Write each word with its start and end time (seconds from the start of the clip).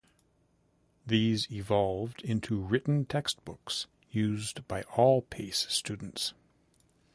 These 1.05 1.51
evolved 1.51 2.23
into 2.23 2.59
written 2.59 3.05
textbooks 3.05 3.85
used 4.09 4.67
by 4.67 4.81
all 4.97 5.21
Pace 5.21 5.67
students. 5.69 6.33